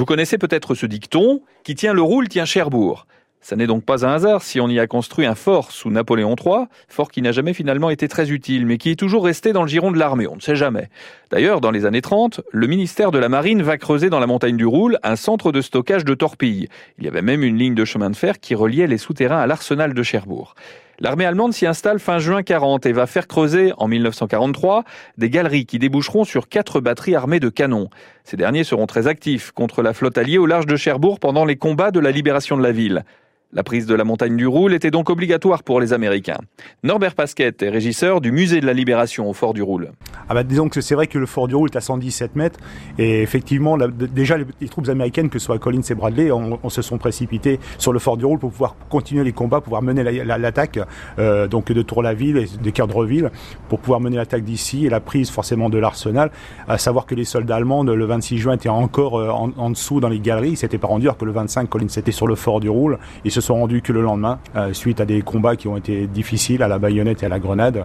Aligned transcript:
Vous 0.00 0.06
connaissez 0.06 0.38
peut-être 0.38 0.74
ce 0.74 0.86
dicton 0.86 1.42
qui 1.62 1.74
tient 1.74 1.92
le 1.92 2.00
roule 2.00 2.26
tient 2.26 2.46
Cherbourg. 2.46 3.06
Ça 3.42 3.54
n'est 3.54 3.66
donc 3.66 3.84
pas 3.84 4.06
un 4.06 4.14
hasard 4.14 4.42
si 4.42 4.58
on 4.58 4.66
y 4.70 4.80
a 4.80 4.86
construit 4.86 5.26
un 5.26 5.34
fort 5.34 5.72
sous 5.72 5.90
Napoléon 5.90 6.36
III, 6.42 6.68
fort 6.88 7.10
qui 7.10 7.20
n'a 7.20 7.32
jamais 7.32 7.52
finalement 7.52 7.90
été 7.90 8.08
très 8.08 8.30
utile, 8.30 8.64
mais 8.64 8.78
qui 8.78 8.88
est 8.88 8.98
toujours 8.98 9.26
resté 9.26 9.52
dans 9.52 9.60
le 9.60 9.68
giron 9.68 9.92
de 9.92 9.98
l'armée, 9.98 10.26
on 10.26 10.36
ne 10.36 10.40
sait 10.40 10.56
jamais. 10.56 10.88
D'ailleurs, 11.30 11.60
dans 11.60 11.70
les 11.70 11.84
années 11.84 12.00
30, 12.00 12.40
le 12.50 12.66
ministère 12.66 13.10
de 13.10 13.18
la 13.18 13.28
Marine 13.28 13.60
va 13.60 13.76
creuser 13.76 14.08
dans 14.08 14.20
la 14.20 14.26
montagne 14.26 14.56
du 14.56 14.64
Roule 14.64 14.98
un 15.02 15.16
centre 15.16 15.52
de 15.52 15.60
stockage 15.60 16.06
de 16.06 16.14
torpilles. 16.14 16.70
Il 16.96 17.04
y 17.04 17.08
avait 17.08 17.20
même 17.20 17.42
une 17.42 17.58
ligne 17.58 17.74
de 17.74 17.84
chemin 17.84 18.08
de 18.08 18.16
fer 18.16 18.40
qui 18.40 18.54
reliait 18.54 18.86
les 18.86 18.96
souterrains 18.96 19.40
à 19.40 19.46
l'arsenal 19.46 19.92
de 19.92 20.02
Cherbourg. 20.02 20.54
L'armée 21.02 21.24
allemande 21.24 21.54
s'y 21.54 21.66
installe 21.66 21.98
fin 21.98 22.18
juin 22.18 22.42
40 22.42 22.84
et 22.84 22.92
va 22.92 23.06
faire 23.06 23.26
creuser 23.26 23.72
en 23.78 23.88
1943 23.88 24.84
des 25.16 25.30
galeries 25.30 25.64
qui 25.64 25.78
déboucheront 25.78 26.24
sur 26.24 26.46
quatre 26.46 26.78
batteries 26.80 27.14
armées 27.14 27.40
de 27.40 27.48
canons. 27.48 27.88
Ces 28.24 28.36
derniers 28.36 28.64
seront 28.64 28.86
très 28.86 29.06
actifs 29.06 29.50
contre 29.52 29.80
la 29.80 29.94
flotte 29.94 30.18
alliée 30.18 30.36
au 30.36 30.44
large 30.44 30.66
de 30.66 30.76
Cherbourg 30.76 31.18
pendant 31.18 31.46
les 31.46 31.56
combats 31.56 31.90
de 31.90 32.00
la 32.00 32.10
libération 32.10 32.58
de 32.58 32.62
la 32.62 32.72
ville. 32.72 33.04
La 33.52 33.64
prise 33.64 33.84
de 33.86 33.96
la 33.96 34.04
montagne 34.04 34.36
du 34.36 34.46
Roule 34.46 34.74
était 34.74 34.92
donc 34.92 35.10
obligatoire 35.10 35.64
pour 35.64 35.80
les 35.80 35.92
Américains. 35.92 36.38
Norbert 36.84 37.16
Pasquette 37.16 37.64
est 37.64 37.68
régisseur 37.68 38.20
du 38.20 38.30
musée 38.30 38.60
de 38.60 38.66
la 38.66 38.72
Libération 38.72 39.28
au 39.28 39.32
fort 39.32 39.54
du 39.54 39.62
Roule. 39.62 39.90
Ah 40.28 40.34
bah 40.34 40.44
disons 40.44 40.68
que 40.68 40.80
c'est 40.80 40.94
vrai 40.94 41.08
que 41.08 41.18
le 41.18 41.26
fort 41.26 41.48
du 41.48 41.56
Roule 41.56 41.68
est 41.68 41.76
à 41.76 41.80
117 41.80 42.36
mètres 42.36 42.60
et 42.96 43.22
effectivement 43.22 43.76
déjà 43.76 44.38
les, 44.38 44.68
troupes 44.68 44.88
américaines, 44.88 45.28
que 45.30 45.40
ce 45.40 45.46
soit 45.46 45.58
Collins 45.58 45.82
et 45.90 45.94
Bradley, 45.96 46.30
on, 46.30 46.68
se 46.68 46.80
sont 46.80 46.96
précipités 46.98 47.58
sur 47.78 47.92
le 47.92 47.98
fort 47.98 48.16
du 48.16 48.24
Roule 48.24 48.38
pour 48.38 48.52
pouvoir 48.52 48.76
continuer 48.88 49.24
les 49.24 49.32
combats, 49.32 49.60
pouvoir 49.60 49.82
mener 49.82 50.04
l'attaque 50.04 50.78
euh, 51.18 51.48
donc 51.48 51.72
de 51.72 51.82
Tour-la-Ville 51.82 52.36
et 52.36 52.46
de 52.62 52.70
Kerdreville 52.70 53.32
pour 53.68 53.80
pouvoir 53.80 53.98
mener 53.98 54.16
l'attaque 54.16 54.44
d'ici 54.44 54.86
et 54.86 54.90
la 54.90 55.00
prise 55.00 55.28
forcément 55.28 55.68
de 55.70 55.78
l'arsenal. 55.78 56.30
À 56.68 56.78
savoir 56.78 57.04
que 57.04 57.16
les 57.16 57.24
soldats 57.24 57.56
allemands 57.56 57.82
le 57.82 58.04
26 58.04 58.38
juin 58.38 58.54
étaient 58.54 58.68
encore 58.68 59.18
euh, 59.18 59.30
en, 59.30 59.70
dessous 59.70 59.98
dans 59.98 60.08
les 60.08 60.20
galeries, 60.20 60.50
ils 60.50 60.56
s'étaient 60.56 60.78
pas 60.78 60.86
rendus 60.86 61.06
alors 61.06 61.18
que 61.18 61.24
le 61.24 61.32
25 61.32 61.68
Collins 61.68 61.86
était 61.96 62.12
sur 62.12 62.28
le 62.28 62.36
fort 62.36 62.60
du 62.60 62.68
Roule 62.68 63.00
et 63.24 63.30
se 63.30 63.39
sont 63.40 63.54
rendus 63.54 63.82
que 63.82 63.92
le 63.92 64.02
lendemain, 64.02 64.38
euh, 64.56 64.72
suite 64.72 65.00
à 65.00 65.04
des 65.04 65.22
combats 65.22 65.56
qui 65.56 65.68
ont 65.68 65.76
été 65.76 66.06
difficiles 66.06 66.62
à 66.62 66.68
la 66.68 66.78
baïonnette 66.78 67.22
et 67.22 67.26
à 67.26 67.28
la 67.28 67.38
grenade. 67.38 67.84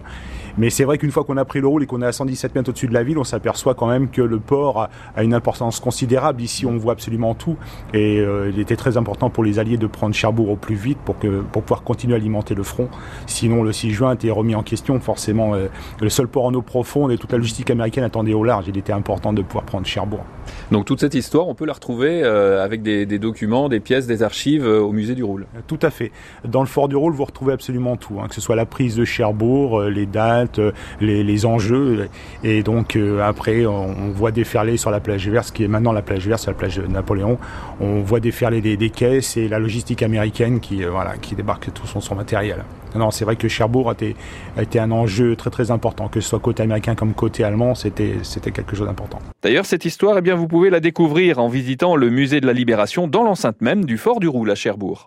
Mais 0.58 0.70
c'est 0.70 0.84
vrai 0.84 0.96
qu'une 0.96 1.10
fois 1.10 1.24
qu'on 1.24 1.36
a 1.36 1.44
pris 1.44 1.60
le 1.60 1.66
rôle 1.66 1.82
et 1.82 1.86
qu'on 1.86 2.00
est 2.00 2.06
à 2.06 2.12
117 2.12 2.54
mètres 2.54 2.70
au-dessus 2.70 2.86
de 2.86 2.94
la 2.94 3.02
ville, 3.02 3.18
on 3.18 3.24
s'aperçoit 3.24 3.74
quand 3.74 3.88
même 3.88 4.08
que 4.08 4.22
le 4.22 4.38
port 4.38 4.88
a, 5.14 5.22
une 5.22 5.34
importance 5.34 5.80
considérable. 5.80 6.40
Ici, 6.40 6.64
on 6.64 6.78
voit 6.78 6.94
absolument 6.94 7.34
tout. 7.34 7.56
Et 7.92 8.20
euh, 8.20 8.50
il 8.52 8.58
était 8.58 8.76
très 8.76 8.96
important 8.96 9.28
pour 9.28 9.44
les 9.44 9.58
Alliés 9.58 9.76
de 9.76 9.86
prendre 9.86 10.14
Cherbourg 10.14 10.50
au 10.50 10.56
plus 10.56 10.74
vite 10.74 10.98
pour, 11.04 11.18
que, 11.18 11.42
pour 11.42 11.62
pouvoir 11.62 11.82
continuer 11.82 12.14
à 12.14 12.16
alimenter 12.16 12.54
le 12.54 12.62
front. 12.62 12.88
Sinon, 13.26 13.62
le 13.62 13.72
6 13.72 13.90
juin 13.90 14.14
était 14.14 14.30
remis 14.30 14.54
en 14.54 14.62
question. 14.62 14.98
Forcément, 14.98 15.54
euh, 15.54 15.66
le 16.00 16.08
seul 16.08 16.26
port 16.26 16.46
en 16.46 16.54
eau 16.54 16.62
profonde 16.62 17.12
et 17.12 17.18
toute 17.18 17.32
la 17.32 17.38
logistique 17.38 17.70
américaine 17.70 18.04
attendait 18.04 18.34
au 18.34 18.44
large. 18.44 18.64
Il 18.68 18.78
était 18.78 18.94
important 18.94 19.34
de 19.34 19.42
pouvoir 19.42 19.64
prendre 19.64 19.86
Cherbourg. 19.86 20.24
Donc 20.70 20.86
toute 20.86 21.00
cette 21.00 21.14
histoire, 21.14 21.48
on 21.48 21.54
peut 21.54 21.66
la 21.66 21.74
retrouver 21.74 22.22
avec 22.22 22.82
des, 22.82 23.18
documents, 23.18 23.68
des 23.68 23.80
pièces, 23.80 24.06
des 24.06 24.22
archives 24.22 24.64
au 24.64 24.92
musée 24.92 25.14
du 25.14 25.24
Roule. 25.24 25.45
Tout 25.66 25.78
à 25.82 25.90
fait. 25.90 26.12
Dans 26.44 26.60
le 26.60 26.66
fort 26.66 26.88
du 26.88 26.96
Roule, 26.96 27.14
vous 27.14 27.24
retrouvez 27.24 27.52
absolument 27.52 27.96
tout, 27.96 28.20
hein, 28.20 28.28
que 28.28 28.34
ce 28.34 28.40
soit 28.40 28.56
la 28.56 28.66
prise 28.66 28.96
de 28.96 29.04
Cherbourg, 29.04 29.82
les 29.82 30.06
dates, 30.06 30.58
euh, 30.58 30.72
les, 31.00 31.46
enjeux. 31.46 32.08
Et 32.44 32.62
donc 32.62 32.96
euh, 32.96 33.20
après, 33.20 33.66
on, 33.66 34.10
voit 34.10 34.30
déferler 34.30 34.76
sur 34.76 34.90
la 34.90 35.00
plage 35.00 35.28
verte, 35.28 35.52
qui 35.52 35.64
est 35.64 35.68
maintenant 35.68 35.92
la 35.92 36.02
plage 36.02 36.26
verte, 36.26 36.42
sur 36.42 36.50
la 36.50 36.56
plage 36.56 36.76
de 36.76 36.86
Napoléon, 36.86 37.38
on 37.80 38.00
voit 38.00 38.20
déferler 38.20 38.60
des, 38.60 38.90
caisses 38.90 39.36
et 39.36 39.48
la 39.48 39.58
logistique 39.58 40.02
américaine 40.02 40.60
qui, 40.60 40.84
euh, 40.84 40.90
voilà, 40.90 41.16
qui 41.16 41.34
débarque 41.34 41.72
tout 41.72 41.86
son, 41.86 42.14
matériel. 42.14 42.64
Non, 42.94 43.10
c'est 43.10 43.24
vrai 43.24 43.36
que 43.36 43.48
Cherbourg 43.48 43.90
a 43.90 43.92
été, 43.92 44.16
a 44.56 44.62
été, 44.62 44.78
un 44.78 44.90
enjeu 44.90 45.36
très 45.36 45.50
très 45.50 45.70
important, 45.70 46.08
que 46.08 46.20
ce 46.20 46.30
soit 46.30 46.38
côté 46.38 46.62
américain 46.62 46.94
comme 46.94 47.12
côté 47.12 47.44
allemand, 47.44 47.74
c'était 47.74 48.14
quelque 48.52 48.74
chose 48.74 48.86
d'important. 48.86 49.18
D'ailleurs, 49.42 49.66
cette 49.66 49.84
histoire, 49.84 50.16
eh 50.16 50.22
bien, 50.22 50.34
vous 50.34 50.48
pouvez 50.48 50.70
la 50.70 50.80
découvrir 50.80 51.38
en 51.38 51.48
visitant 51.48 51.96
le 51.96 52.08
musée 52.08 52.40
de 52.40 52.46
la 52.46 52.54
Libération 52.54 53.06
dans 53.06 53.22
l'enceinte 53.22 53.60
même 53.60 53.84
du 53.84 53.98
fort 53.98 54.18
du 54.18 54.28
Roule 54.28 54.50
à 54.50 54.54
Cherbourg. 54.54 55.04